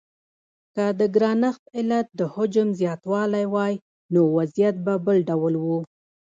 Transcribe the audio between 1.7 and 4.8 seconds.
علت د حجم زیاتوالی وای نو وضعیت